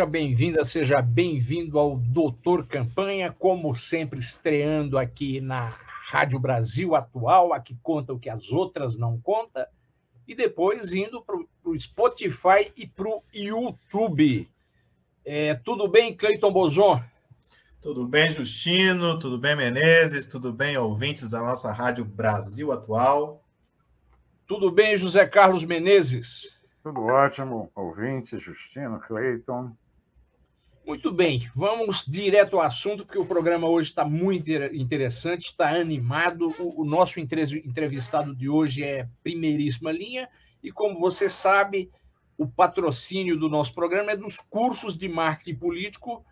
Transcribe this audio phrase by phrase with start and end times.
[0.00, 7.52] Seja bem-vinda, seja bem-vindo ao Doutor Campanha, como sempre estreando aqui na Rádio Brasil Atual,
[7.52, 9.66] a que conta o que as outras não contam,
[10.26, 14.48] e depois indo para o Spotify e para o YouTube.
[15.22, 17.02] É, tudo bem, Cleiton Bozon?
[17.82, 19.18] Tudo bem, Justino?
[19.18, 20.26] Tudo bem, Menezes?
[20.26, 23.44] Tudo bem, ouvintes da nossa Rádio Brasil Atual?
[24.46, 26.58] Tudo bem, José Carlos Menezes?
[26.82, 29.76] Tudo ótimo, ouvinte, Justino, Cleiton.
[30.86, 36.54] Muito bem, vamos direto ao assunto, porque o programa hoje está muito interessante, está animado.
[36.58, 40.28] O, o nosso entrevistado de hoje é primeiríssima linha,
[40.62, 41.90] e como você sabe,
[42.36, 46.24] o patrocínio do nosso programa é dos cursos de marketing político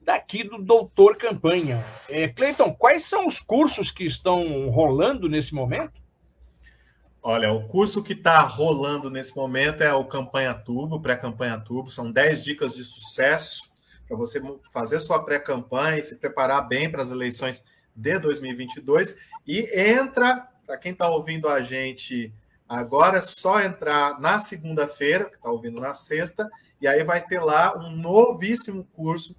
[0.00, 1.84] daqui do Doutor Campanha.
[2.08, 6.00] É, Cleiton, quais são os cursos que estão rolando nesse momento?
[7.20, 12.10] Olha, o curso que está rolando nesse momento é o Campanha Turbo, pré-campanha Turbo, são
[12.10, 13.75] 10 dicas de sucesso
[14.06, 14.40] para você
[14.72, 19.16] fazer sua pré-campanha e se preparar bem para as eleições de 2022.
[19.46, 22.32] E entra, para quem está ouvindo a gente
[22.68, 26.48] agora, é só entrar na segunda-feira, que está ouvindo na sexta,
[26.80, 29.34] e aí vai ter lá um novíssimo curso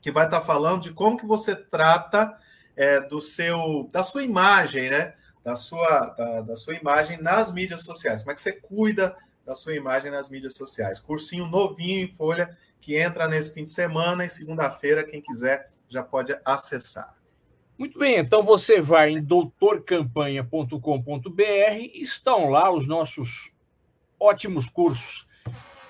[0.00, 2.36] que vai estar tá falando de como que você trata
[2.76, 5.14] é, do seu, da sua imagem, né?
[5.44, 8.22] Da sua, da, da sua imagem nas mídias sociais.
[8.22, 11.00] Como é que você cuida da sua imagem nas mídias sociais?
[11.00, 16.02] Cursinho novinho em folha que entra nesse fim de semana e segunda-feira, quem quiser já
[16.02, 17.16] pode acessar.
[17.78, 21.40] Muito bem, então você vai em doutorcampanha.com.br,
[21.94, 23.52] estão lá os nossos
[24.20, 25.26] ótimos cursos.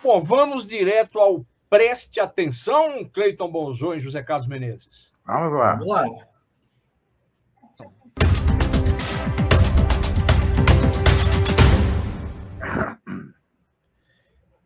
[0.03, 5.11] Bom, vamos direto ao Preste Atenção, Cleiton Bonzon e José Carlos Menezes.
[5.25, 5.77] Vamos lá.
[5.77, 6.05] Vamos lá.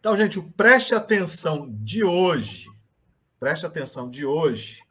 [0.06, 2.68] Então, gente, preste atenção de hoje,
[3.40, 4.84] preste atenção de hoje,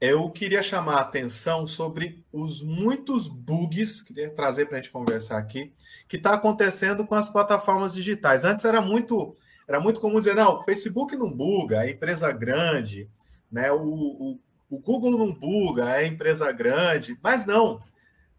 [0.00, 5.38] eu queria chamar a atenção sobre os muitos bugs, queria trazer para a gente conversar
[5.38, 5.72] aqui,
[6.08, 8.42] que está acontecendo com as plataformas digitais.
[8.42, 9.32] Antes era muito,
[9.68, 13.08] era muito comum dizer, não, o Facebook não buga, é empresa grande,
[13.48, 13.70] né?
[13.70, 14.40] O, o,
[14.70, 17.80] o Google não buga, é empresa grande, mas não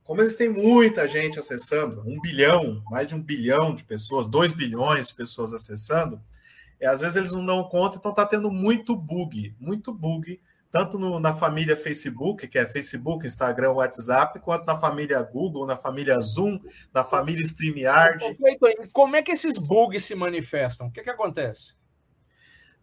[0.06, 4.54] como eles têm muita gente acessando, um bilhão, mais de um bilhão de pessoas, dois
[4.54, 6.22] bilhões de pessoas acessando,
[6.80, 10.40] é, às vezes eles não dão conta, então está tendo muito bug, muito bug,
[10.70, 15.76] tanto no, na família Facebook, que é Facebook, Instagram, WhatsApp, quanto na família Google, na
[15.76, 16.60] família Zoom,
[16.94, 18.38] na família StreamYard.
[18.94, 20.88] Como é que esses bugs se manifestam?
[20.88, 21.74] O que, que acontece?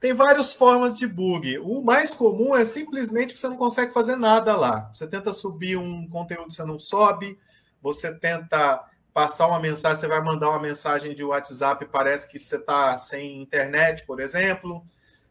[0.02, 1.60] Tem várias formas de bug.
[1.60, 4.90] O mais comum é simplesmente você não consegue fazer nada lá.
[4.92, 7.38] Você tenta subir um conteúdo, você não sobe.
[7.80, 12.56] Você tenta passar uma mensagem, você vai mandar uma mensagem de WhatsApp, parece que você
[12.56, 14.84] está sem internet, por exemplo.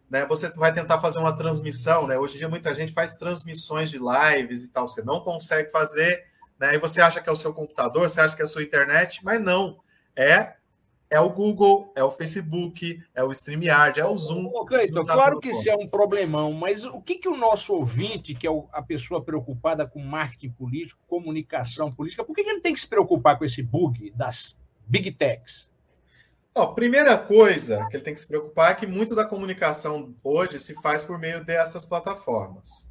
[0.10, 0.26] Né?
[0.28, 2.18] Você vai tentar fazer uma transmissão, né?
[2.18, 4.88] Hoje em dia muita gente faz transmissões de lives e tal.
[4.88, 6.24] Você não consegue fazer,
[6.58, 6.76] né?
[6.76, 9.20] E você acha que é o seu computador, você acha que é a sua internet,
[9.22, 9.82] mas não.
[10.16, 10.54] É
[11.12, 14.46] é o Google, é o Facebook, é o StreamYard, é o Zoom.
[14.46, 17.74] Ô, Cleiton, tá claro que isso é um problemão, mas o que, que o nosso
[17.74, 22.62] ouvinte, que é a pessoa preocupada com marketing político, comunicação política, por que, que ele
[22.62, 24.58] tem que se preocupar com esse bug das
[24.88, 25.70] big techs?
[26.56, 30.62] Ó, primeira coisa que ele tem que se preocupar é que muito da comunicação hoje
[30.62, 32.90] se faz por meio dessas plataformas.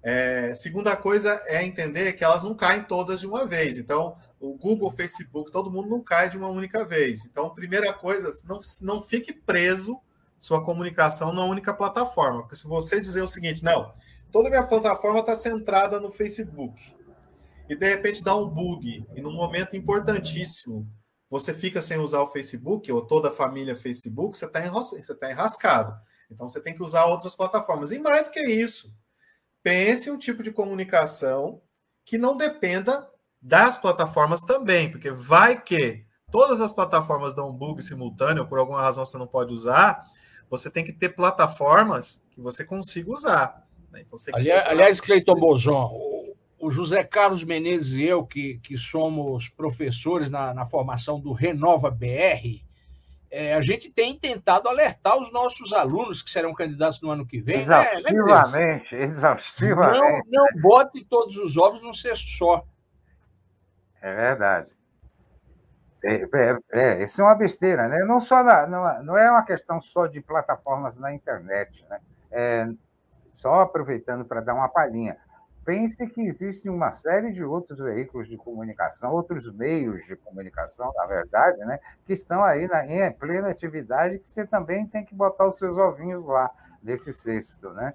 [0.00, 3.78] É, segunda coisa é entender que elas não caem todas de uma vez.
[3.78, 7.24] Então, o Google, o Facebook, todo mundo não cai de uma única vez.
[7.24, 10.00] Então, primeira coisa, não, não fique preso
[10.38, 12.42] sua comunicação numa única plataforma.
[12.42, 13.92] Porque se você dizer o seguinte, não,
[14.30, 16.94] toda minha plataforma está centrada no Facebook,
[17.68, 20.88] e de repente dá um bug, e num momento importantíssimo,
[21.28, 25.30] você fica sem usar o Facebook, ou toda a família Facebook, você está você tá
[25.30, 25.94] enrascado.
[26.30, 27.90] Então você tem que usar outras plataformas.
[27.90, 28.94] E mais do que isso,
[29.62, 31.60] pense um tipo de comunicação
[32.04, 33.08] que não dependa
[33.40, 38.80] das plataformas também, porque vai que todas as plataformas dão um bug simultâneo, por alguma
[38.80, 40.06] razão você não pode usar,
[40.50, 43.66] você tem que ter plataformas que você consiga usar.
[43.90, 44.02] Né?
[44.06, 45.90] Então, aliás, aliás, Cleiton Bozon,
[46.58, 51.90] o José Carlos Menezes e eu, que, que somos professores na, na formação do Renova
[51.90, 52.66] BR,
[53.30, 57.40] é, a gente tem tentado alertar os nossos alunos que serão candidatos no ano que
[57.40, 57.58] vem.
[57.58, 60.26] Exaustivamente, né, né exaustivamente.
[60.30, 62.64] Não, não bote todos os ovos num cesto só.
[64.02, 64.72] É verdade.
[66.04, 67.98] É, é, isso é uma besteira, né?
[68.04, 71.98] Não, só na, não, não é uma questão só de plataformas na internet, né?
[72.30, 72.68] É,
[73.34, 75.16] só aproveitando para dar uma palhinha.
[75.64, 81.06] Pense que existe uma série de outros veículos de comunicação, outros meios de comunicação, na
[81.06, 85.48] verdade, né, que estão aí na, em plena atividade, que você também tem que botar
[85.48, 86.50] os seus ovinhos lá
[86.82, 87.92] nesse cesto, né?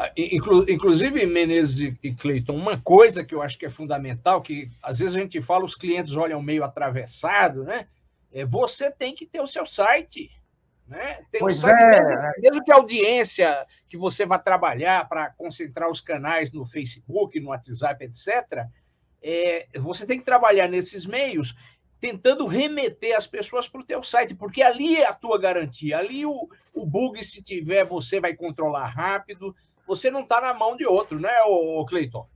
[0.00, 5.00] Ah, inclusive, Menezes e Cleiton, uma coisa que eu acho que é fundamental, que às
[5.00, 7.88] vezes a gente fala, os clientes olham meio atravessado, né?
[8.32, 10.30] É você tem que ter o seu site.
[10.86, 11.24] Né?
[11.32, 12.00] Tem pois site, é.
[12.00, 17.40] mesmo, mesmo que a audiência que você vai trabalhar para concentrar os canais no Facebook,
[17.40, 18.68] no WhatsApp, etc.,
[19.20, 21.56] é, você tem que trabalhar nesses meios
[22.00, 25.98] tentando remeter as pessoas para o teu site, porque ali é a tua garantia.
[25.98, 29.54] Ali o, o bug, se tiver, você vai controlar rápido,
[29.88, 32.28] você não está na mão de outro, né, o Cleiton?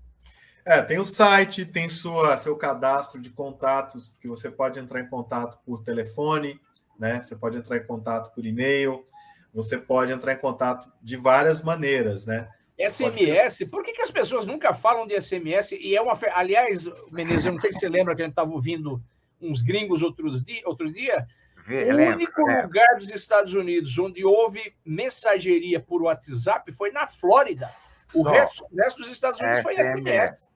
[0.64, 5.08] É, tem o site, tem sua, seu cadastro de contatos, que você pode entrar em
[5.08, 6.58] contato por telefone,
[6.98, 7.20] né?
[7.22, 9.04] Você pode entrar em contato por e-mail,
[9.52, 12.48] você pode entrar em contato de várias maneiras, né?
[12.78, 15.72] SMS, por que, que as pessoas nunca falam de SMS?
[15.72, 16.16] E é uma.
[16.32, 19.02] Aliás, Menezes, eu não sei se você lembra que a gente estava ouvindo
[19.40, 21.26] uns gringos outros dia, outro dia
[21.72, 22.62] o único é.
[22.62, 27.70] lugar dos Estados Unidos onde houve mensageria por WhatsApp foi na Flórida.
[28.14, 29.72] O resto, o resto, dos Estados Unidos SMS.
[29.74, 30.50] foi SMS.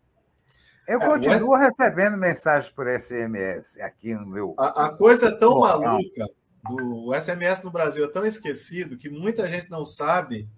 [0.86, 4.54] Eu é, continuo é, recebendo mensagens por SMS aqui no meu.
[4.58, 6.26] A, a coisa é tão maluca
[6.68, 10.48] do SMS no Brasil é tão esquecido que muita gente não sabe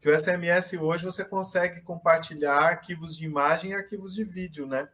[0.00, 4.88] que o SMS hoje você consegue compartilhar arquivos de imagem e arquivos de vídeo, né?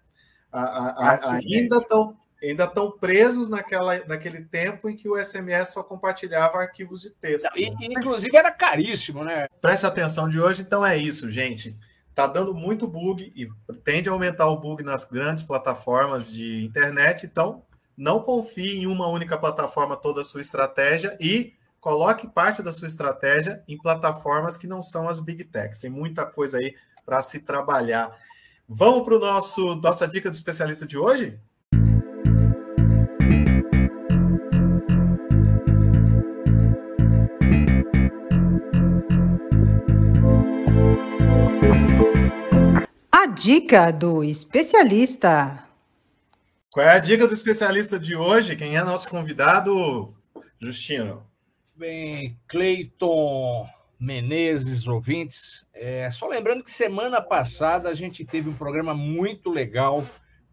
[0.52, 5.82] A, a, ainda estão ainda estão presos naquela, naquele tempo em que o SMS só
[5.82, 7.48] compartilhava arquivos de texto.
[7.56, 9.48] E, inclusive era caríssimo, né?
[9.60, 11.76] Preste atenção de hoje, então é isso, gente.
[12.14, 13.48] Tá dando muito bug e
[13.84, 17.62] tende a aumentar o bug nas grandes plataformas de internet, então
[17.96, 22.88] não confie em uma única plataforma toda a sua estratégia e coloque parte da sua
[22.88, 25.78] estratégia em plataformas que não são as big techs.
[25.78, 26.74] Tem muita coisa aí
[27.04, 28.16] para se trabalhar.
[28.68, 31.40] Vamos para o nosso nossa dica do especialista de hoje?
[43.28, 45.64] Dica do especialista.
[46.70, 48.56] Qual é a dica do especialista de hoje?
[48.56, 50.14] Quem é nosso convidado,
[50.60, 51.26] Justino?
[51.76, 53.68] Bem, Cleiton
[54.00, 55.64] Menezes, ouvintes.
[55.74, 60.04] É, só lembrando que semana passada a gente teve um programa muito legal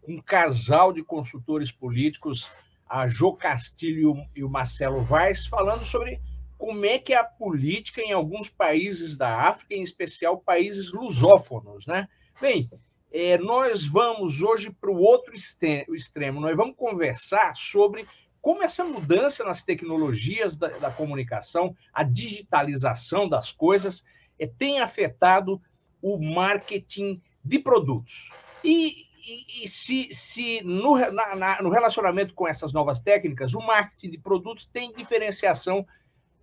[0.02, 2.50] com um casal de consultores políticos,
[2.88, 6.20] a Jo Castilho e o Marcelo Vaz, falando sobre
[6.58, 11.86] como é que é a política em alguns países da África, em especial países lusófonos,
[11.86, 12.08] né?
[12.38, 12.70] Bem,
[13.10, 18.06] é, nós vamos hoje para o outro extremo, nós vamos conversar sobre
[18.42, 24.04] como essa mudança nas tecnologias da, da comunicação, a digitalização das coisas,
[24.38, 25.60] é, tem afetado
[26.02, 28.30] o marketing de produtos.
[28.62, 33.60] E, e, e se, se no, na, na, no relacionamento com essas novas técnicas, o
[33.60, 35.86] marketing de produtos tem diferenciação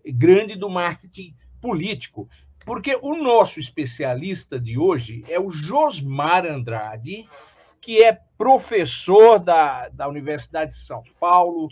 [0.03, 2.27] grande do marketing político.
[2.65, 7.27] Porque o nosso especialista de hoje é o Josmar Andrade,
[7.81, 11.69] que é professor da, da Universidade de São Paulo,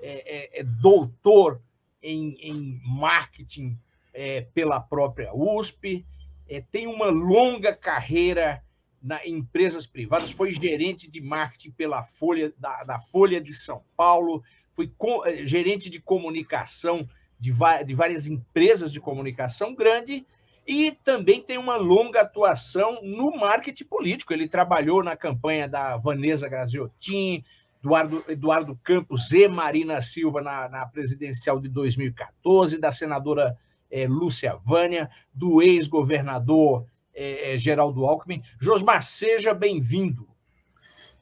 [0.00, 1.62] é, é, é doutor
[2.02, 3.78] em, em marketing
[4.12, 6.04] é, pela própria USP,
[6.46, 8.62] é, tem uma longa carreira
[9.02, 13.82] na, em empresas privadas, foi gerente de marketing pela Folha da, da Folha de São
[13.96, 14.92] Paulo, foi
[15.24, 17.08] é, gerente de comunicação
[17.38, 17.52] de,
[17.86, 20.26] de várias empresas de comunicação grande
[20.66, 24.32] e também tem uma longa atuação no marketing político.
[24.32, 27.44] Ele trabalhou na campanha da Vanessa Graziotin,
[27.80, 33.56] Eduardo, Eduardo Campos e Marina Silva na, na presidencial de 2014, da senadora
[33.90, 38.42] é, Lúcia Vânia, do ex-governador é, Geraldo Alckmin.
[38.58, 40.26] Josmar, seja bem-vindo.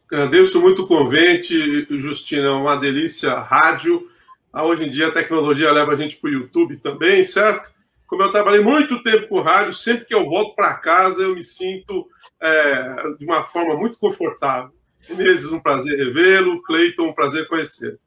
[0.07, 2.49] Agradeço muito o convite, Justina.
[2.49, 4.09] É uma delícia rádio.
[4.53, 7.73] Ah, hoje em dia a tecnologia leva a gente para o YouTube também, certo?
[8.13, 11.43] Como eu trabalhei muito tempo com rádio, sempre que eu volto para casa eu me
[11.43, 12.07] sinto
[12.43, 14.71] é, de uma forma muito confortável.
[15.09, 16.63] Inês, um prazer revê-lo.
[16.63, 17.99] Cleiton, um prazer conhecê-lo.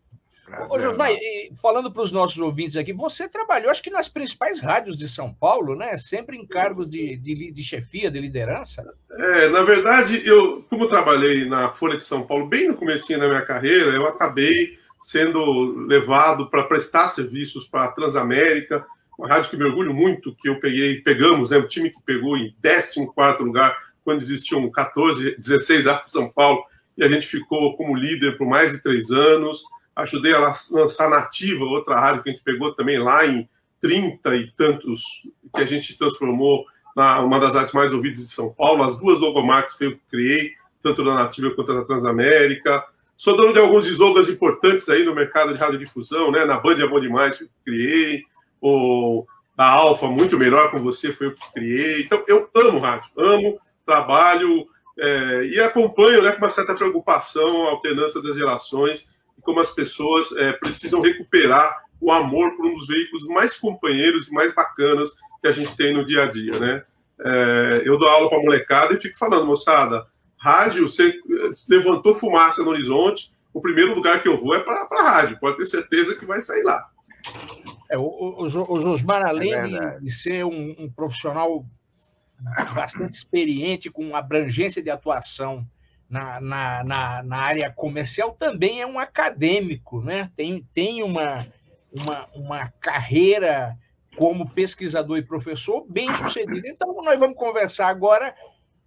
[0.69, 1.17] Ô, Josmai,
[1.59, 5.33] falando para os nossos ouvintes aqui, você trabalhou, acho que nas principais rádios de São
[5.33, 5.97] Paulo, né?
[5.97, 8.85] Sempre em cargos de, de, de chefia, de liderança.
[9.09, 13.07] É, na verdade, eu, como eu trabalhei na Folha de São Paulo bem no começo
[13.17, 18.85] da minha carreira, eu acabei sendo levado para prestar serviços para a Transamérica,
[19.17, 22.37] uma rádio que me orgulho muito, que eu peguei, pegamos, né, o time que pegou
[22.37, 26.63] em 14 lugar, quando existiam 14, 16 rádios de São Paulo,
[26.97, 29.63] e a gente ficou como líder por mais de três anos.
[29.95, 33.49] Ajudei a lançar Nativa, outra rádio que a gente pegou também lá em
[33.81, 35.03] 30 e tantos,
[35.53, 38.83] que a gente transformou na uma das rádios mais ouvidas de São Paulo.
[38.83, 42.85] As duas logomarcas foi eu que criei, tanto da Nativa quanto da Transamérica.
[43.17, 46.45] Sou dono de alguns slogans importantes aí no mercado de radiodifusão, né?
[46.45, 48.23] Na Band é bom demais, eu criei.
[48.61, 52.01] O da Alfa, muito melhor com você, foi eu que criei.
[52.01, 57.71] Então, eu amo rádio, amo, trabalho é, e acompanho né, com uma certa preocupação a
[57.71, 62.87] alternância das gerações e como as pessoas é, precisam recuperar o amor por um dos
[62.87, 66.83] veículos mais companheiros e mais bacanas que a gente tem no dia a dia, né?
[67.17, 70.05] É, eu dou aula para molecada e fico falando, moçada,
[70.37, 71.13] rádio, você
[71.69, 75.65] levantou fumaça no horizonte, o primeiro lugar que eu vou é para rádio, pode ter
[75.65, 76.85] certeza que vai sair lá.
[77.89, 81.65] É, o, o, o Josmar, além é de ser um, um, profissional
[82.73, 85.65] bastante experiente, com abrangência de atuação
[86.09, 90.29] na, na, na, na, área comercial, também é um acadêmico, né?
[90.35, 91.47] tem, tem uma,
[91.91, 93.77] uma, uma carreira
[94.15, 96.67] como pesquisador e professor bem sucedida.
[96.67, 98.35] Então, nós vamos conversar agora,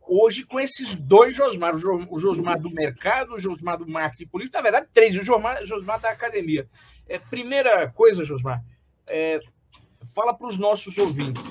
[0.08, 4.62] hoje, com esses dois Josmar: o Josmar do mercado, o Josmar do marketing político, na
[4.62, 6.68] verdade, três, o Josmar, Josmar da academia.
[7.08, 8.64] É, primeira coisa, Josmar,
[9.06, 9.40] é,
[10.14, 11.48] fala para os nossos ouvintes.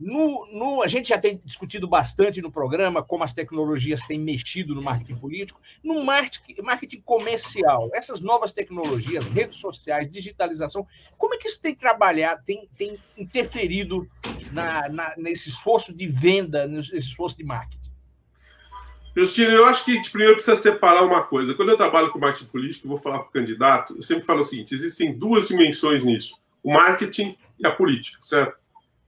[0.00, 4.74] No, no, a gente já tem discutido bastante no programa como as tecnologias têm mexido
[4.74, 5.60] no marketing político.
[5.84, 10.86] No marketing, marketing comercial, essas novas tecnologias, redes sociais, digitalização,
[11.18, 14.08] como é que isso tem trabalhado, tem, tem interferido
[14.50, 17.80] na, na, nesse esforço de venda, nesse esforço de marketing?
[19.16, 21.54] Justino, eu acho que a gente primeiro precisa separar uma coisa.
[21.54, 24.44] Quando eu trabalho com marketing político, vou falar para o candidato, eu sempre falo o
[24.44, 28.58] seguinte: existem duas dimensões nisso: o marketing e a política, certo?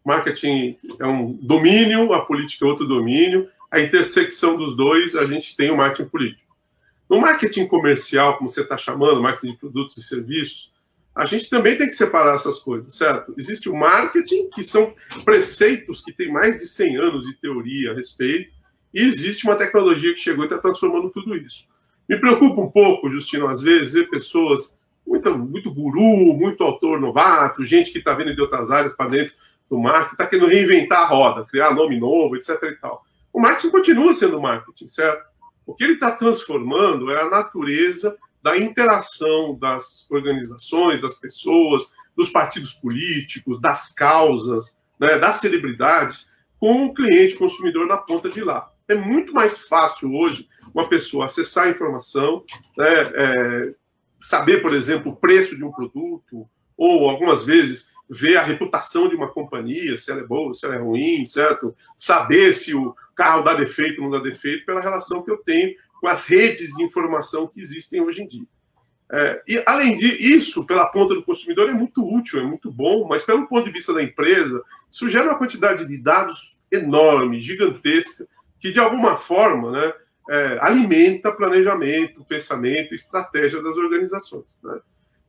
[0.05, 3.49] Marketing é um domínio, a política é outro domínio.
[3.71, 6.53] A intersecção dos dois, a gente tem o marketing político.
[7.09, 10.72] No marketing comercial, como você está chamando, marketing de produtos e serviços,
[11.15, 13.35] a gente também tem que separar essas coisas, certo?
[13.37, 17.95] Existe o marketing, que são preceitos que têm mais de 100 anos de teoria a
[17.95, 18.51] respeito,
[18.95, 21.67] e existe uma tecnologia que chegou e está transformando tudo isso.
[22.09, 24.77] Me preocupa um pouco, Justino, às vezes, ver pessoas
[25.07, 29.35] muito, muito guru, muito autor novato, gente que está vindo de outras áreas para dentro
[29.69, 32.63] do marketing, está querendo reinventar a roda, criar nome novo, etc.
[32.63, 33.05] E tal.
[33.33, 35.25] O marketing continua sendo marketing, certo?
[35.67, 42.31] O que ele está transformando é a natureza da interação das organizações, das pessoas, dos
[42.31, 48.71] partidos políticos, das causas, né, das celebridades, com o cliente consumidor na ponta de lá.
[48.89, 52.45] É muito mais fácil hoje uma pessoa acessar a informação,
[52.77, 53.75] né, é,
[54.21, 59.15] saber, por exemplo, o preço de um produto, ou algumas vezes ver a reputação de
[59.15, 61.75] uma companhia, se ela é boa, se ela é ruim, certo?
[61.97, 65.75] Saber se o carro dá defeito ou não dá defeito, pela relação que eu tenho
[66.03, 68.47] com as redes de informação que existem hoje em dia.
[69.13, 73.23] É, e, além disso, pela ponta do consumidor, é muito útil, é muito bom, mas
[73.23, 78.27] pelo ponto de vista da empresa, isso gera uma quantidade de dados enorme, gigantesca,
[78.59, 79.93] que de alguma forma né,
[80.29, 84.59] é, alimenta planejamento, pensamento, estratégia das organizações.
[84.61, 84.81] Né?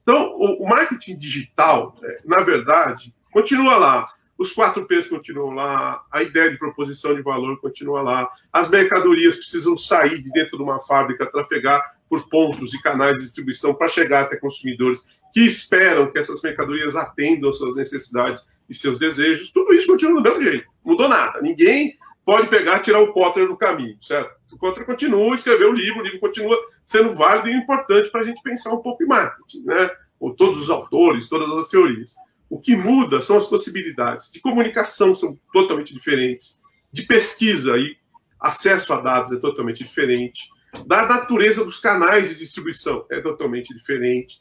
[0.01, 4.07] Então, o, o marketing digital, é, na verdade, continua lá.
[4.43, 9.37] Os quatro P's continuam lá, a ideia de proposição de valor continua lá, as mercadorias
[9.37, 13.87] precisam sair de dentro de uma fábrica, trafegar por pontos e canais de distribuição para
[13.87, 19.49] chegar até consumidores que esperam que essas mercadorias atendam suas necessidades e seus desejos.
[19.49, 21.41] Tudo isso continua do mesmo jeito, mudou nada.
[21.41, 24.29] Ninguém pode pegar tirar o Potter do caminho, certo?
[24.51, 28.25] O Potter continua, escrever o livro, o livro continua sendo válido e importante para a
[28.25, 29.89] gente pensar um pouco em marketing, né?
[30.19, 32.13] Ou todos os autores, todas as teorias.
[32.53, 34.31] O que muda são as possibilidades.
[34.31, 36.59] De comunicação são totalmente diferentes.
[36.91, 37.97] De pesquisa e
[38.39, 40.47] acesso a dados é totalmente diferente.
[40.85, 44.39] Da natureza dos canais de distribuição é totalmente diferente.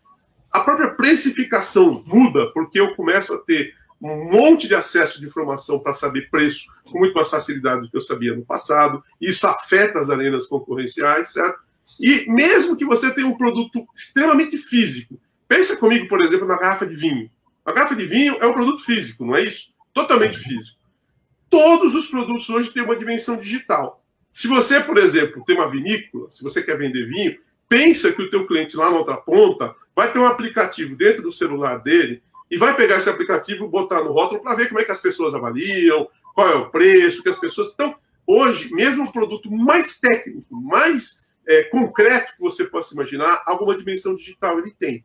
[0.51, 5.79] A própria precificação muda, porque eu começo a ter um monte de acesso de informação
[5.79, 9.03] para saber preço com muito mais facilidade do que eu sabia no passado.
[9.19, 11.61] Isso afeta as arenas concorrenciais, certo?
[11.99, 16.87] E mesmo que você tenha um produto extremamente físico, pensa comigo, por exemplo, na garrafa
[16.87, 17.31] de vinho.
[17.65, 19.73] A garrafa de vinho é um produto físico, não é isso?
[19.95, 20.79] Totalmente físico.
[21.49, 24.03] Todos os produtos hoje têm uma dimensão digital.
[24.31, 27.39] Se você, por exemplo, tem uma vinícola, se você quer vender vinho,
[27.69, 31.31] pensa que o teu cliente lá na outra ponta vai ter um aplicativo dentro do
[31.31, 34.91] celular dele e vai pegar esse aplicativo, botar no rótulo para ver como é que
[34.91, 37.71] as pessoas avaliam, qual é o preço, que as pessoas.
[37.73, 37.95] Então,
[38.27, 44.15] hoje, mesmo o produto mais técnico, mais é, concreto que você possa imaginar, alguma dimensão
[44.15, 45.05] digital ele tem.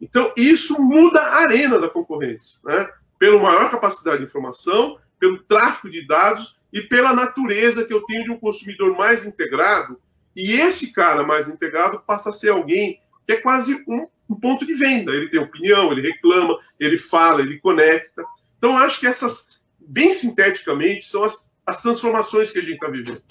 [0.00, 2.88] Então, isso muda a arena da concorrência, né?
[3.18, 8.24] pela maior capacidade de informação, pelo tráfego de dados e pela natureza que eu tenho
[8.24, 10.00] de um consumidor mais integrado.
[10.34, 14.64] E esse cara mais integrado passa a ser alguém que é quase um, um ponto
[14.64, 15.12] de venda.
[15.12, 18.24] Ele tem opinião, ele reclama, ele fala, ele conecta.
[18.56, 23.22] Então, acho que essas, bem sinteticamente, são as, as transformações que a gente está vivendo.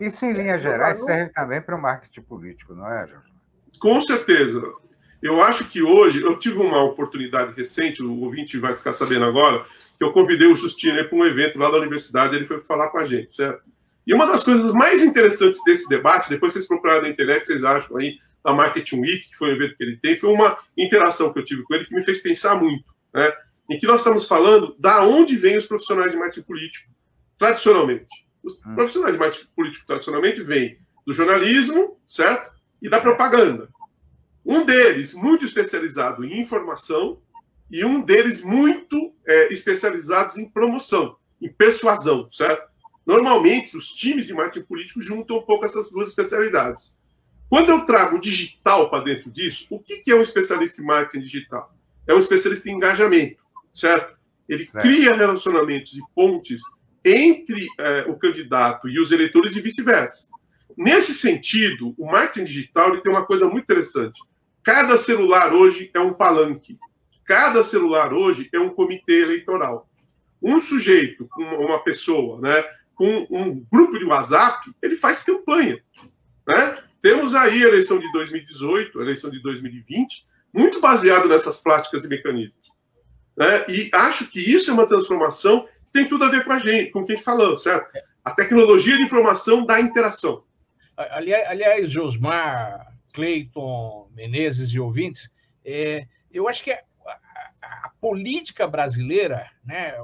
[0.00, 3.32] Isso, em linhas gerais, serve também para o marketing político, não é, Jorge?
[3.80, 4.60] Com certeza.
[5.22, 9.64] Eu acho que hoje, eu tive uma oportunidade recente, o ouvinte vai ficar sabendo agora,
[9.98, 12.98] que eu convidei o Justino para um evento lá da universidade, ele foi falar com
[12.98, 13.62] a gente, certo?
[14.06, 17.96] E uma das coisas mais interessantes desse debate, depois vocês procurarem na internet, vocês acham
[17.96, 21.40] aí, a Marketing Week, que foi o evento que ele tem, foi uma interação que
[21.40, 23.32] eu tive com ele que me fez pensar muito, né?
[23.68, 26.90] Em que nós estamos falando da onde vêm os profissionais de marketing político,
[27.36, 28.06] tradicionalmente.
[28.42, 28.74] Os hum.
[28.74, 32.50] profissionais de marketing político, tradicionalmente, vêm do jornalismo, certo?
[32.80, 33.68] E da propaganda.
[34.50, 37.20] Um deles muito especializado em informação
[37.70, 42.66] e um deles muito é, especializados em promoção, em persuasão, certo?
[43.04, 46.98] Normalmente, os times de marketing político juntam um pouco essas duas especialidades.
[47.50, 51.24] Quando eu trago digital para dentro disso, o que, que é um especialista em marketing
[51.24, 51.74] digital?
[52.06, 53.42] É um especialista em engajamento,
[53.74, 54.16] certo?
[54.48, 54.82] Ele certo.
[54.82, 56.62] cria relacionamentos e pontes
[57.04, 60.28] entre é, o candidato e os eleitores e vice-versa.
[60.74, 64.22] Nesse sentido, o marketing digital ele tem uma coisa muito interessante.
[64.68, 66.78] Cada celular hoje é um palanque.
[67.24, 69.88] Cada celular hoje é um comitê eleitoral.
[70.42, 72.62] Um sujeito, uma pessoa, né,
[72.94, 75.82] com um grupo de WhatsApp, ele faz campanha.
[76.46, 76.82] Né?
[77.00, 82.08] Temos aí a eleição de 2018, a eleição de 2020, muito baseado nessas práticas e
[82.08, 82.70] mecanismos.
[83.38, 83.64] Né?
[83.70, 86.90] E acho que isso é uma transformação que tem tudo a ver com a gente,
[86.90, 87.90] com quem falou, certo?
[88.22, 90.44] A tecnologia de informação da interação.
[90.94, 95.30] Aliás, Josmar, Cleiton, Menezes e ouvintes,
[95.64, 99.94] é, eu acho que a, a, a, política brasileira, né,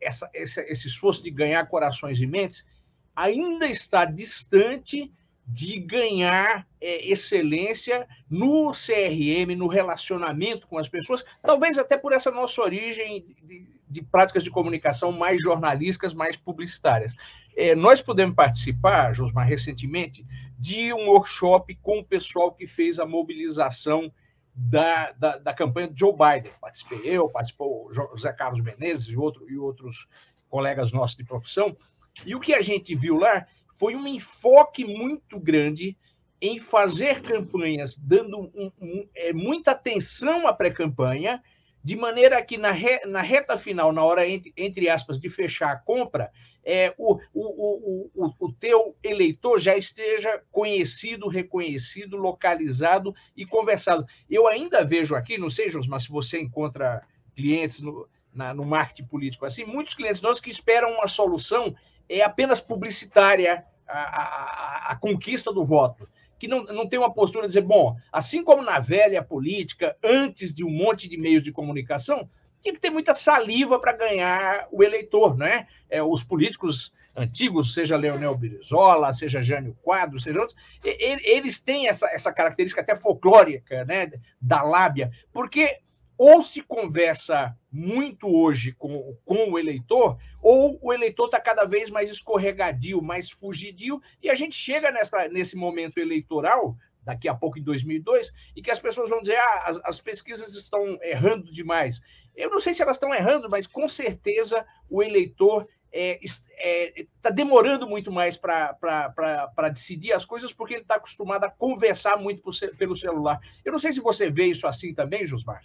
[0.00, 2.66] essa, esse, esse esforço de ganhar corações e mentes,
[3.14, 5.12] ainda está distante
[5.46, 12.30] de ganhar é, excelência no CRM, no relacionamento com as pessoas, talvez até por essa
[12.30, 17.14] nossa origem de, de práticas de comunicação mais jornalísticas, mais publicitárias.
[17.56, 20.26] É, nós podemos participar, Josmar, recentemente,
[20.58, 24.12] de um workshop com o pessoal que fez a mobilização
[24.54, 26.52] da, da, da campanha de Joe Biden.
[26.60, 30.06] Participei eu, participou José Carlos Menezes e, outro, e outros
[30.48, 31.76] colegas nossos de profissão.
[32.24, 33.46] E o que a gente viu lá
[33.78, 35.96] foi um enfoque muito grande
[36.40, 41.42] em fazer campanhas, dando um, um, é, muita atenção à pré-campanha,
[41.84, 45.70] de maneira que na, re, na reta final, na hora, entre, entre aspas, de fechar
[45.70, 46.30] a compra,
[46.64, 54.06] é, o, o, o, o teu eleitor já esteja conhecido, reconhecido, localizado e conversado.
[54.30, 57.02] Eu ainda vejo aqui, não sei, Josmar, se você encontra
[57.34, 61.74] clientes no, na, no marketing político assim, muitos clientes nossos que esperam uma solução
[62.08, 67.46] é apenas publicitária, a, a, a, conquista do voto, que não, não tem uma postura
[67.46, 71.52] de dizer, bom, assim como na velha política, antes de um monte de meios de
[71.52, 72.28] comunicação,
[72.62, 75.66] tinha que ter muita saliva para ganhar o eleitor, né?
[75.90, 82.08] É, os políticos antigos, seja Leonel Brizola, seja Jânio Quadro, seja outros, eles têm essa,
[82.08, 85.80] essa característica até folclórica, né, da lábia, porque
[86.16, 91.90] ou se conversa muito hoje com, com o eleitor, ou o eleitor está cada vez
[91.90, 97.58] mais escorregadio, mais fugidio, e a gente chega nessa, nesse momento eleitoral, daqui a pouco
[97.58, 102.00] em 2002, e que as pessoas vão dizer, ah, as, as pesquisas estão errando demais.
[102.36, 107.06] Eu não sei se elas estão errando, mas com certeza o eleitor está é, é,
[107.20, 112.42] tá demorando muito mais para decidir as coisas porque ele está acostumado a conversar muito
[112.78, 113.38] pelo celular.
[113.62, 115.62] Eu não sei se você vê isso assim também, Josmar.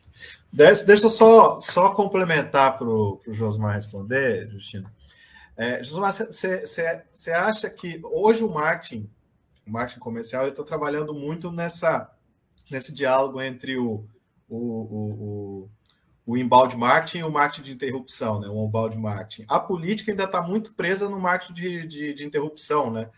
[0.52, 4.92] Deixa, deixa eu só, só complementar para o Josmar responder, Justino.
[5.56, 9.10] É, Josmar, você acha que hoje o marketing,
[9.66, 12.12] o marketing comercial, está trabalhando muito nessa,
[12.70, 14.06] nesse diálogo entre o,
[14.50, 15.77] o, o o
[16.36, 18.50] inbound marketing e o marketing de interrupção, né?
[18.50, 19.46] O inbound marketing.
[19.48, 23.10] A política ainda está muito presa no marketing de, de, de, interrupção, né?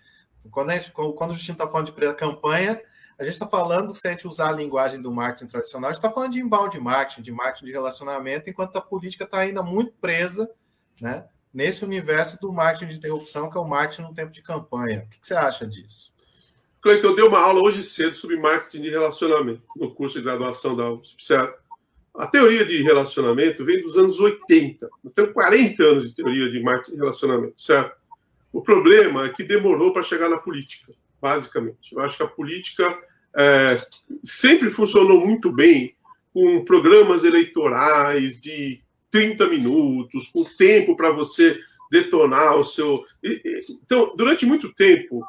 [0.52, 2.80] Quando, gente, quando, a gente está falando de campanha,
[3.18, 5.98] a gente está falando, se a gente usar a linguagem do marketing tradicional, a gente
[5.98, 9.92] está falando de inbound marketing, de marketing de relacionamento, enquanto a política está ainda muito
[10.00, 10.48] presa,
[11.02, 11.26] né?
[11.52, 15.06] Nesse universo do marketing de interrupção, que é o marketing no tempo de campanha.
[15.06, 16.14] O que, que você acha disso?
[16.80, 20.76] Cleiton, eu dei uma aula hoje cedo sobre marketing de relacionamento no curso de graduação
[20.76, 20.86] da
[21.18, 21.69] certo?
[22.20, 24.90] A teoria de relacionamento vem dos anos 80.
[25.06, 27.96] Eu tenho 40 anos de teoria de marketing de relacionamento, certo?
[28.52, 30.92] O problema é que demorou para chegar na política.
[31.22, 31.94] basicamente.
[31.94, 32.88] Eu acho que a política
[33.34, 33.82] é,
[34.22, 35.96] sempre funcionou muito bem
[36.34, 41.58] com programas eleitorais de 30 minutos, com tempo para você
[41.90, 43.06] detonar o seu.
[43.24, 45.24] Então, durante muito tempo,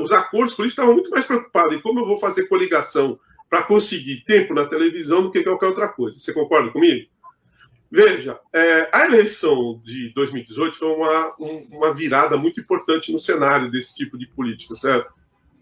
[0.00, 4.24] os acordos políticos estavam muito mais preocupados em como eu vou fazer coligação para conseguir
[4.24, 6.18] tempo na televisão do que qualquer outra coisa.
[6.18, 7.08] Você concorda comigo?
[7.90, 11.34] Veja, é, a eleição de 2018 foi uma,
[11.70, 15.10] uma virada muito importante no cenário desse tipo de política, certo?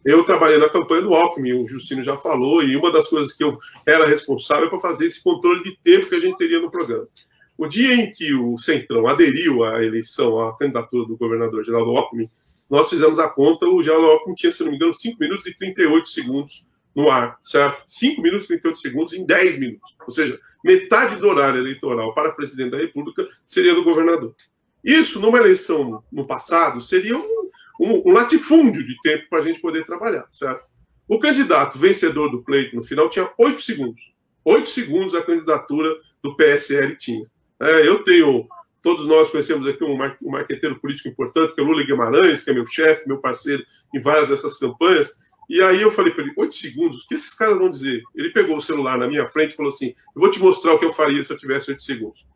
[0.05, 3.45] Eu trabalhei na campanha do Alckmin, o Justino já falou, e uma das coisas que
[3.45, 7.09] eu era responsável para fazer esse controle de tempo que a gente teria no programa.
[7.57, 12.29] O dia em que o Centrão aderiu à eleição, à candidatura do governador Geraldo Alckmin,
[12.69, 15.57] nós fizemos a conta, o Geraldo Alckmin tinha, se não me engano, 5 minutos e
[15.57, 16.65] 38 segundos
[16.97, 17.83] no ar, certo?
[17.87, 19.95] 5 minutos e 38 segundos em 10 minutos.
[20.01, 24.35] Ou seja, metade do horário eleitoral para presidente da República seria do governador.
[24.83, 29.61] Isso, numa eleição no passado, seria um, um, um latifúndio de tempo para a gente
[29.61, 30.65] poder trabalhar, certo?
[31.07, 34.01] O candidato vencedor do pleito no final tinha 8 segundos.
[34.45, 37.25] 8 segundos a candidatura do PSL tinha.
[37.61, 38.49] É, eu tenho,
[38.83, 42.51] todos nós conhecemos aqui um, um marqueteiro político importante, que é o Lula Guimarães, que
[42.51, 45.17] é meu chefe, meu parceiro em várias dessas campanhas.
[45.49, 48.03] E aí eu falei para ele, oito segundos, o que esses caras vão dizer?
[48.15, 50.79] Ele pegou o celular na minha frente e falou assim, eu vou te mostrar o
[50.79, 52.27] que eu faria se eu tivesse oito segundos.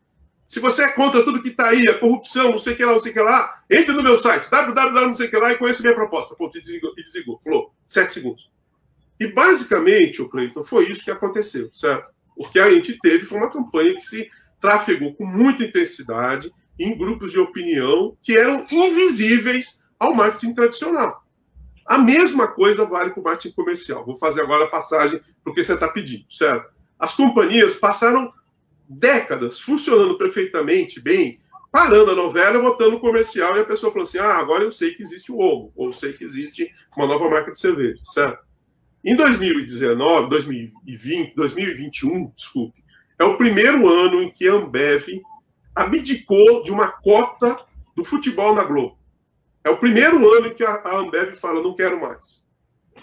[0.47, 2.91] Se você é contra tudo que está aí, a corrupção, não sei o que lá,
[2.93, 5.51] não sei o que lá, entre no meu site, www, não sei o que lá,
[5.51, 6.35] e conheça minha proposta.
[6.35, 7.39] Pô, e desligou, e desligou.
[7.43, 8.49] Falou, sete segundos.
[9.19, 12.11] E basicamente, o Cleiton, foi isso que aconteceu, certo?
[12.35, 16.97] O que a gente teve foi uma campanha que se trafegou com muita intensidade em
[16.97, 21.20] grupos de opinião que eram invisíveis ao marketing tradicional.
[21.91, 24.05] A mesma coisa vale para o marketing comercial.
[24.05, 26.71] Vou fazer agora a passagem para o que você está pedindo, certo?
[26.97, 28.31] As companhias passaram
[28.87, 34.19] décadas funcionando perfeitamente bem, parando a novela, botando o comercial, e a pessoa falou assim:
[34.19, 37.51] ah, agora eu sei que existe o ovo, ou sei que existe uma nova marca
[37.51, 38.39] de cerveja, certo?
[39.03, 42.81] Em 2019, 2020, 2021, desculpe,
[43.19, 45.09] é o primeiro ano em que a Ambev
[45.75, 47.59] abdicou de uma cota
[47.93, 49.00] do futebol na Globo.
[49.63, 52.47] É o primeiro ano que a Ambev fala, não quero mais.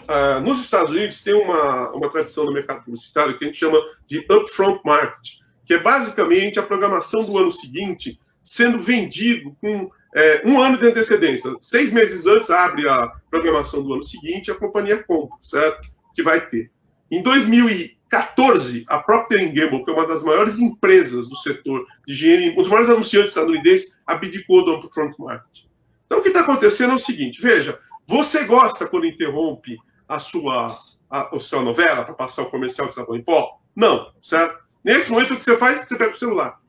[0.01, 3.79] Uh, nos Estados Unidos tem uma, uma tradição no mercado publicitário que a gente chama
[4.07, 10.41] de upfront market, que é basicamente a programação do ano seguinte sendo vendido com é,
[10.45, 11.55] um ano de antecedência.
[11.61, 15.87] Seis meses antes abre a programação do ano seguinte a companhia compra, certo?
[16.15, 16.71] Que vai ter.
[17.11, 22.13] Em 2000 14, a Procter Gamble, que é uma das maiores empresas do setor de
[22.13, 25.68] higiene, um dos maiores anunciantes estadunidenses, abdicou do upfront market.
[26.09, 30.75] Então, o que está acontecendo é o seguinte: veja, você gosta quando interrompe a sua,
[31.07, 33.59] a, a sua novela para passar o comercial de sabão em pó?
[33.75, 34.57] Não, certo?
[34.83, 35.85] Nesse momento, o que você faz?
[35.85, 36.59] Você pega o celular.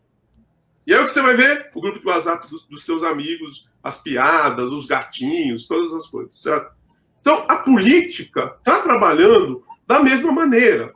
[0.87, 1.71] E aí o que você vai ver?
[1.75, 6.43] O grupo do WhatsApp dos, dos seus amigos, as piadas, os gatinhos, todas as coisas,
[6.43, 6.75] certo?
[7.21, 10.93] Então, a política está trabalhando da mesma maneira.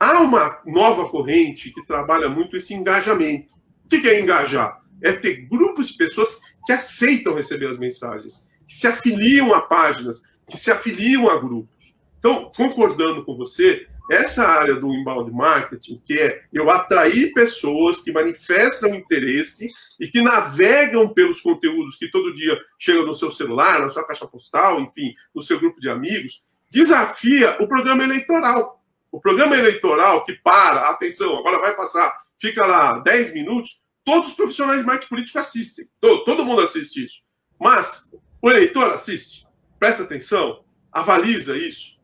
[0.00, 3.52] Há uma nova corrente que trabalha muito esse engajamento.
[3.84, 4.80] O que é engajar?
[5.02, 10.22] É ter grupos de pessoas que aceitam receber as mensagens, que se afiliam a páginas,
[10.48, 11.94] que se afiliam a grupos.
[12.18, 18.12] Então, concordando com você, essa área do inbound marketing, que é eu atrair pessoas que
[18.12, 23.90] manifestam interesse e que navegam pelos conteúdos que todo dia chegam no seu celular, na
[23.90, 28.82] sua caixa postal, enfim, no seu grupo de amigos, desafia o programa eleitoral.
[29.10, 34.34] O programa eleitoral que para, atenção, agora vai passar, fica lá 10 minutos, todos os
[34.34, 35.88] profissionais de marketing político assistem.
[36.00, 37.22] Todo, todo mundo assiste isso.
[37.58, 38.10] Mas
[38.40, 39.46] o eleitor assiste,
[39.78, 41.98] presta atenção, avaliza isso,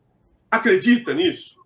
[0.49, 1.57] acredita nisso.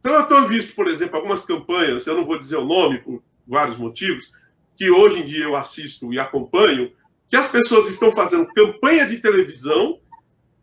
[0.00, 3.22] Então eu tenho visto, por exemplo, algumas campanhas, eu não vou dizer o nome por
[3.46, 4.32] vários motivos,
[4.76, 6.92] que hoje em dia eu assisto e acompanho,
[7.28, 10.00] que as pessoas estão fazendo campanha de televisão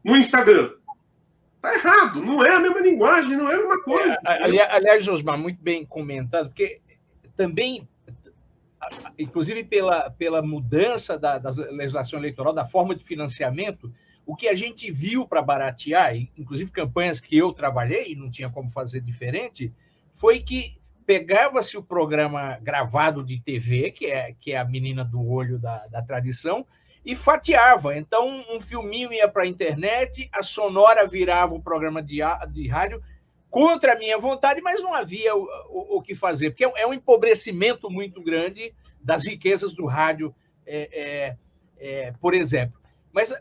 [0.03, 0.71] no Instagram.
[1.61, 4.17] Tá errado, não é a mesma linguagem, não é a mesma coisa.
[4.25, 6.79] É, aliás, Josmar, muito bem comentado, porque
[7.35, 7.87] também,
[9.17, 13.93] inclusive pela, pela mudança da, da legislação eleitoral, da forma de financiamento,
[14.25, 18.49] o que a gente viu para baratear, inclusive campanhas que eu trabalhei, e não tinha
[18.49, 19.73] como fazer diferente,
[20.13, 25.27] foi que pegava-se o programa gravado de TV, que é, que é a menina do
[25.27, 26.65] olho da, da tradição,
[27.03, 27.97] e fatiava.
[27.97, 32.19] Então, um filminho ia para a internet, a Sonora virava o programa de,
[32.51, 33.01] de rádio
[33.49, 36.93] contra a minha vontade, mas não havia o, o, o que fazer, porque é um
[36.93, 40.33] empobrecimento muito grande das riquezas do rádio,
[40.65, 41.37] é, é,
[41.79, 42.79] é, por exemplo.
[43.11, 43.33] Mas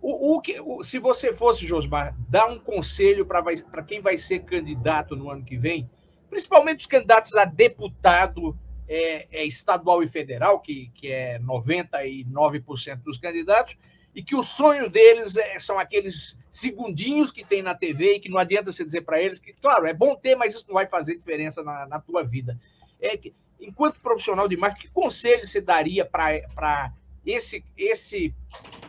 [0.00, 4.40] o, o que, o, se você fosse, Josmar, dar um conselho para quem vai ser
[4.40, 5.88] candidato no ano que vem,
[6.28, 13.18] principalmente os candidatos a deputado é, é estadual e federal, que, que é 99% dos
[13.18, 13.78] candidatos,
[14.14, 18.28] e que o sonho deles é, são aqueles segundinhos que tem na TV e que
[18.28, 20.86] não adianta você dizer para eles que, claro, é bom ter, mas isso não vai
[20.86, 22.60] fazer diferença na, na tua vida.
[23.00, 26.92] É que, enquanto profissional de marketing, que conselho você daria para
[27.24, 28.34] esse, esse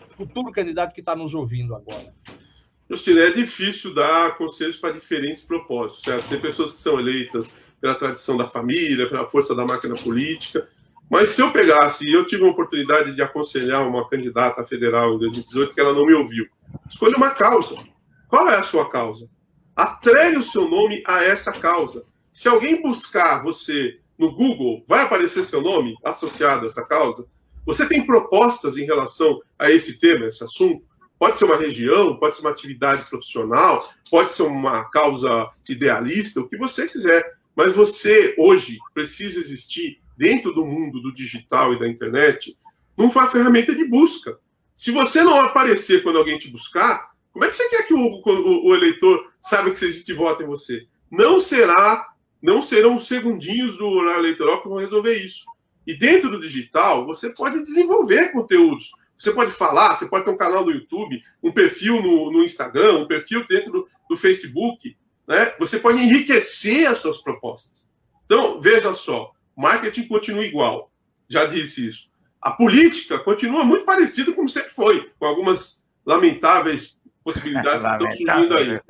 [0.09, 2.13] futuro candidato que está nos ouvindo agora?
[2.89, 6.27] Justino, é difícil dar conselhos para diferentes propósitos, certo?
[6.27, 10.67] Tem pessoas que são eleitas pela tradição da família, pela força da máquina política,
[11.09, 15.73] mas se eu pegasse, eu tive a oportunidade de aconselhar uma candidata federal em 2018
[15.73, 16.47] que ela não me ouviu,
[16.89, 17.75] escolha uma causa.
[18.27, 19.29] Qual é a sua causa?
[19.75, 22.03] Atreie o seu nome a essa causa.
[22.31, 27.25] Se alguém buscar você no Google, vai aparecer seu nome associado a essa causa?
[27.65, 30.85] Você tem propostas em relação a esse tema, esse assunto?
[31.17, 36.49] Pode ser uma região, pode ser uma atividade profissional, pode ser uma causa idealista, o
[36.49, 37.23] que você quiser.
[37.55, 42.57] Mas você, hoje, precisa existir dentro do mundo do digital e da internet
[42.97, 44.37] numa ferramenta de busca.
[44.75, 48.21] Se você não aparecer quando alguém te buscar, como é que você quer que o,
[48.23, 50.85] o, o eleitor saiba que você existe e vota em você?
[51.09, 52.12] Não será,
[52.43, 55.45] não serão segundinhos do horário eleitoral que vão resolver isso.
[55.87, 58.91] E dentro do digital, você pode desenvolver conteúdos.
[59.17, 62.97] Você pode falar, você pode ter um canal no YouTube, um perfil no, no Instagram,
[62.97, 64.97] um perfil dentro do, do Facebook.
[65.25, 65.53] Né?
[65.57, 67.89] Você pode enriquecer as suas propostas.
[68.25, 70.91] Então, veja só, marketing continua igual.
[71.29, 72.09] Já disse isso.
[72.41, 78.57] A política continua muito parecida como sempre foi, com algumas lamentáveis possibilidades que estão surgindo
[78.57, 78.81] aí.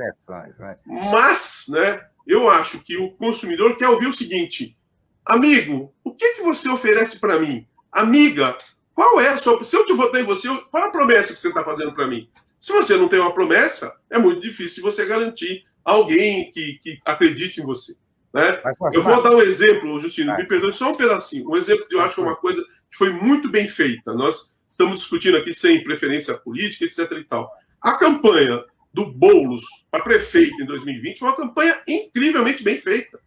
[0.59, 0.77] Né?
[0.85, 4.77] Mas, né, eu acho que o consumidor quer ouvir o seguinte:
[5.25, 7.67] amigo, o que, que você oferece para mim?
[7.91, 8.57] Amiga,
[8.93, 9.63] qual é a sua.
[9.63, 12.07] Se eu te votar em você, qual é a promessa que você está fazendo para
[12.07, 12.29] mim?
[12.59, 17.61] Se você não tem uma promessa, é muito difícil você garantir alguém que, que acredite
[17.61, 17.93] em você.
[18.33, 18.61] Né?
[18.93, 21.49] Eu vou dar um exemplo, Justino, me perdoe só um pedacinho.
[21.49, 24.13] Um exemplo que eu acho que é uma coisa que foi muito bem feita.
[24.13, 27.11] Nós estamos discutindo aqui sem preferência política, etc.
[27.19, 27.51] e tal.
[27.83, 33.19] A campanha do Boulos para prefeito em 2020 foi uma campanha incrivelmente bem feita.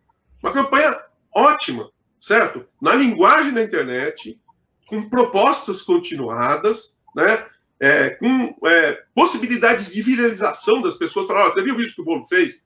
[0.43, 0.99] Uma campanha
[1.35, 2.67] ótima, certo?
[2.81, 4.41] Na linguagem da internet,
[4.87, 7.47] com propostas continuadas, né?
[7.79, 11.27] É, com é, possibilidade de viralização das pessoas.
[11.27, 12.65] Falar, oh, você viu isso que o Bolo fez?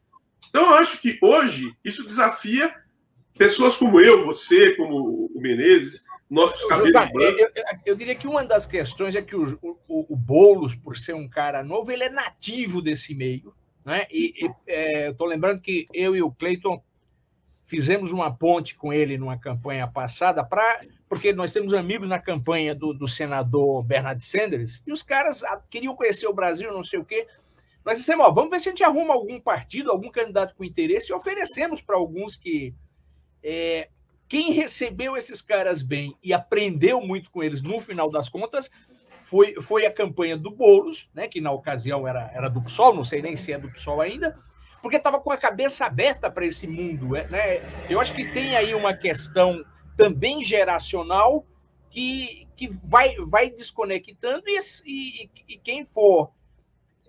[0.48, 2.72] Então, eu acho que hoje isso desafia
[3.40, 7.38] pessoas como eu, você, como o Menezes, nossos cabelos brancos.
[7.38, 7.50] Eu,
[7.86, 11.26] eu, diria que uma das questões é que o, o, o Boulos, por ser um
[11.26, 13.54] cara novo, ele é nativo desse meio.
[13.82, 14.06] Né?
[14.10, 16.84] E, e é, eu estou lembrando que eu e o Cleiton
[17.64, 22.74] fizemos uma ponte com ele numa campanha passada, pra, porque nós temos amigos na campanha
[22.74, 27.04] do, do senador Bernard Sanders, e os caras queriam conhecer o Brasil, não sei o
[27.06, 27.26] quê.
[27.86, 31.10] Nós dissemos, ó, vamos ver se a gente arruma algum partido, algum candidato com interesse
[31.10, 32.74] e oferecemos para alguns que.
[33.42, 33.88] É,
[34.28, 38.70] quem recebeu esses caras bem e aprendeu muito com eles no final das contas
[39.22, 43.04] foi, foi a campanha do Boulos, né, que na ocasião era, era do PSOL, não
[43.04, 44.36] sei nem se é do PSOL ainda,
[44.82, 47.14] porque estava com a cabeça aberta para esse mundo.
[47.14, 47.86] É, né?
[47.88, 49.64] Eu acho que tem aí uma questão
[49.96, 51.44] também geracional
[51.90, 56.32] que, que vai, vai desconectando e, e, e quem for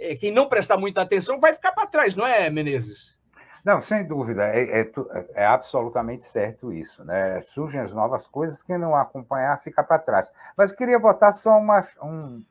[0.02, 3.16] é, quem não prestar muita atenção vai ficar para trás, não é, Menezes?
[3.64, 4.92] Não, sem dúvida, é, é,
[5.36, 7.42] é, absolutamente certo isso, né?
[7.44, 10.28] Surgem as novas coisas, quem não acompanhar fica para trás.
[10.58, 12.42] Mas queria botar só uma, um,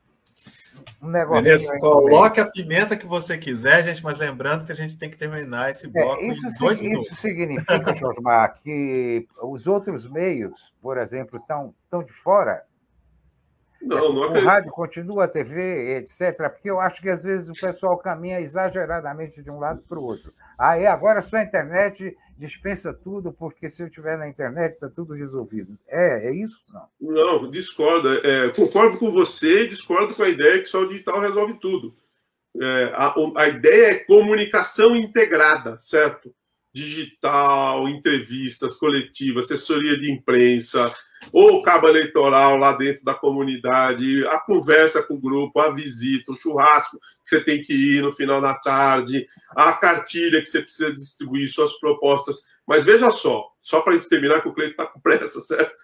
[1.01, 1.43] um negócio.
[1.43, 5.17] Beleza, coloque a pimenta que você quiser, gente, mas lembrando que a gente tem que
[5.17, 7.11] terminar esse é, bloco é, isso, em dois minutos.
[7.11, 12.63] Isso significa, Josmar, que os outros meios, por exemplo, estão, estão de fora
[13.81, 14.45] não, não acredito.
[14.45, 16.35] O rádio continua, a TV, etc.
[16.49, 20.03] Porque eu acho que às vezes o pessoal caminha exageradamente de um lado para o
[20.03, 20.33] outro.
[20.57, 25.13] Aí agora só a internet dispensa tudo, porque se eu estiver na internet está tudo
[25.13, 25.77] resolvido.
[25.87, 26.59] É, é isso?
[26.99, 28.09] Não, não discordo.
[28.25, 31.93] É, concordo com você e discordo com a ideia que só o digital resolve tudo.
[32.59, 36.33] É, a, a ideia é comunicação integrada, certo?
[36.73, 40.93] Digital, entrevistas coletivas, assessoria de imprensa,
[41.31, 46.35] ou cabo eleitoral lá dentro da comunidade, a conversa com o grupo, a visita, o
[46.35, 50.93] churrasco que você tem que ir no final da tarde, a cartilha que você precisa
[50.93, 52.37] distribuir, suas propostas.
[52.65, 55.75] Mas veja só, só para a gente terminar, que o Cleiton está com pressa, certo?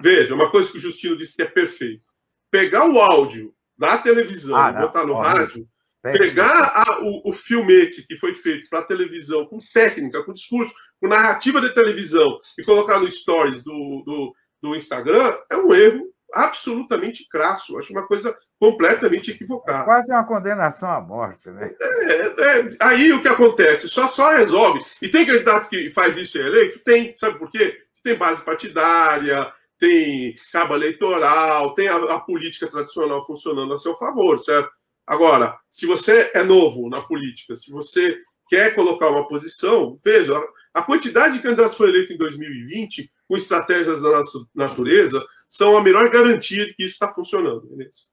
[0.00, 2.04] Veja, uma coisa que o Justino disse que é perfeito.
[2.50, 5.68] Pegar o áudio da televisão ah, e botar no rádio,
[6.12, 11.08] pegar a, o, o filmete que foi feito para televisão, com técnica, com discurso, com
[11.08, 17.28] narrativa de televisão, e colocar no stories do, do do Instagram é um erro absolutamente
[17.28, 17.78] crasso.
[17.78, 19.82] Acho uma coisa completamente equivocada.
[19.82, 21.70] É quase uma condenação à morte, né?
[21.80, 23.88] É, é, aí o que acontece?
[23.88, 24.82] Só, só resolve.
[25.02, 26.78] E tem candidato que faz isso e é eleito?
[26.80, 27.14] Tem.
[27.16, 27.78] Sabe por quê?
[28.02, 34.38] Tem base partidária, tem cabo eleitoral, tem a, a, política tradicional funcionando a seu favor,
[34.38, 34.70] certo?
[35.06, 40.34] Agora, se você é novo na política, se você quer colocar uma posição, veja,
[40.72, 45.76] a quantidade de candidatos que foram eleitos em 2020, com estratégias da nossa natureza, são
[45.76, 47.66] a melhor garantia de que isso está funcionando.
[47.66, 48.08] Beleza?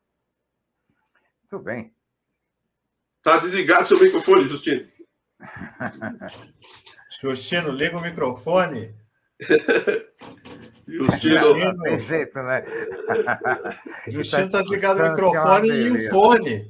[1.41, 1.93] Muito bem.
[3.17, 4.87] Está desligado seu microfone, Justino.
[7.21, 8.95] Justino, liga o microfone.
[10.87, 11.57] Justino.
[11.57, 12.63] Não tem jeito, né?
[14.07, 16.69] Justino está desligado o microfone e o fone.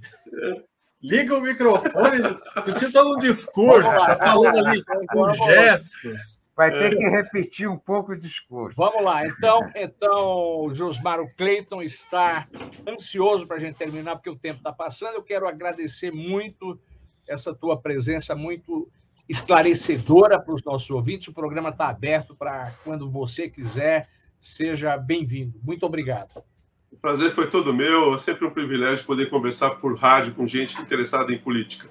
[1.01, 2.19] Liga o microfone.
[2.65, 6.41] Justino está num discurso, está falando ali com gestos.
[6.55, 8.75] Vai ter que repetir um pouco o discurso.
[8.77, 9.25] Vamos lá.
[9.25, 12.47] Então, então Josmar, o Cleiton está
[12.87, 15.15] ansioso para a gente terminar, porque o tempo está passando.
[15.15, 16.79] Eu quero agradecer muito
[17.27, 18.91] essa tua presença, muito
[19.31, 21.29] esclarecedora para os nossos ouvintes.
[21.29, 24.09] O programa está aberto para quando você quiser.
[24.39, 25.57] Seja bem-vindo.
[25.63, 26.43] Muito obrigado.
[26.91, 28.13] O prazer foi todo meu.
[28.13, 31.87] É sempre um privilégio poder conversar por rádio com gente interessada em política.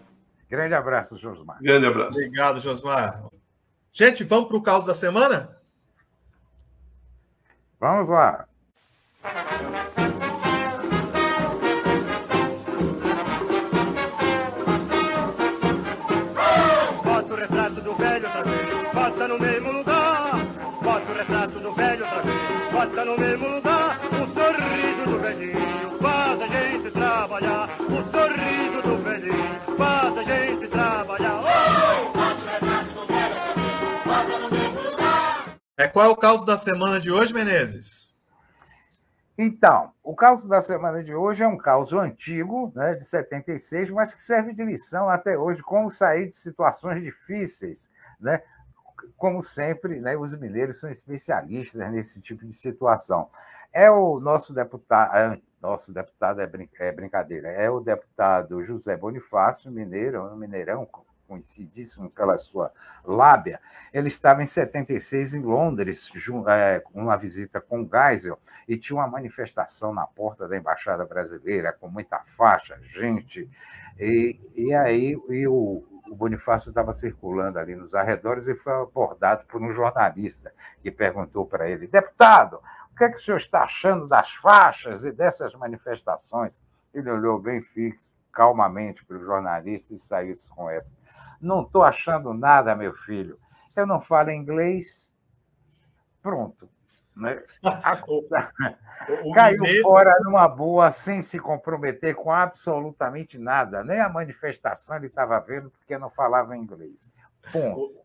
[0.48, 1.59] Grande abraço, Josmar.
[1.62, 2.18] Grande abraço.
[2.18, 3.24] Obrigado, Josmar.
[3.90, 5.57] Gente, vamos para o caos da semana?
[7.79, 8.46] Vamos lá.
[22.80, 24.00] Bota no mesmo lugar.
[24.06, 27.68] O sorriso do velhinho faz a gente trabalhar.
[27.78, 31.42] O sorriso do velhinho faz a gente trabalhar.
[35.76, 38.14] É, qual é o caso da semana de hoje, Menezes?
[39.36, 44.14] Então, o caso da semana de hoje é um caso antigo, né, de 76, mas
[44.14, 47.90] que serve de lição até hoje, como sair de situações difíceis.
[48.20, 48.42] Né?
[49.16, 53.28] Como sempre, né, os mineiros são especialistas nesse tipo de situação.
[53.72, 58.96] É o nosso deputado, é, nosso deputado é, brin é brincadeira, é o deputado José
[58.96, 60.88] Bonifácio, mineiro, mineirão,
[61.30, 62.72] conhecidíssimo pela sua
[63.04, 63.60] lábia,
[63.92, 66.10] ele estava em 76 em Londres,
[66.48, 68.36] é, uma visita com Geisel,
[68.66, 73.48] e tinha uma manifestação na porta da Embaixada Brasileira, com muita faixa, gente,
[73.96, 79.46] e, e aí e o, o Bonifácio estava circulando ali nos arredores e foi abordado
[79.46, 82.61] por um jornalista que perguntou para ele: deputado,
[82.92, 86.61] o que é que o senhor está achando das faixas e dessas manifestações?
[86.92, 90.92] Ele olhou bem fixo, calmamente para o jornalista e saiu com essa.
[91.40, 93.38] Não estou achando nada, meu filho.
[93.77, 95.14] Eu não falo inglês.
[96.20, 96.68] Pronto.
[97.16, 97.42] Né?
[99.35, 103.83] Caiu fora numa boa, sem se comprometer com absolutamente nada.
[103.85, 107.11] Nem a manifestação ele estava vendo, porque não falava inglês.
[107.53, 108.01] Ponto.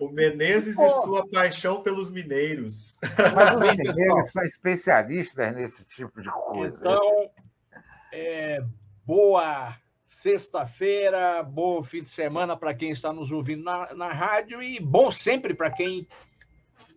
[0.00, 0.86] O Menezes Pô.
[0.86, 2.98] e sua paixão pelos mineiros.
[3.34, 6.78] Mas os mineiros são especialistas nesse tipo de coisa.
[6.78, 7.30] Então,
[8.12, 8.64] é,
[9.04, 14.80] boa sexta-feira, bom fim de semana para quem está nos ouvindo na, na rádio e
[14.80, 16.06] bom sempre para quem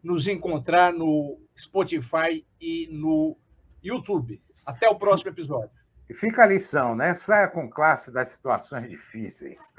[0.03, 3.37] nos encontrar no Spotify e no
[3.83, 4.41] YouTube.
[4.65, 5.71] Até o próximo episódio.
[6.09, 7.13] E fica a lição, né?
[7.13, 9.73] Saia com classe das situações difíceis.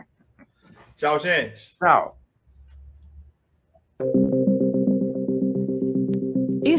[0.97, 1.77] Tchau, gente.
[1.79, 2.21] Tchau.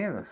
[0.00, 0.30] Meninos?